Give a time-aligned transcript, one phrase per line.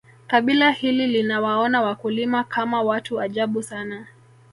[0.27, 4.07] kabila hili linawaona wakulima Kama watu ajabu sana